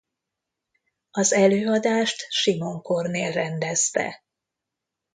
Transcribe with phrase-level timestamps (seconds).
[1.11, 4.23] Az előadást Simon Kornél rendezte.